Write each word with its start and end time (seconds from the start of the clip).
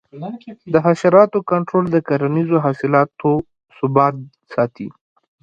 د 0.73 0.75
حشراتو 0.85 1.39
کنټرول 1.51 1.85
د 1.91 1.97
کرنیزو 2.07 2.57
حاصلاتو 2.65 3.31
ثبات 3.77 4.15
ساتي. 4.53 4.87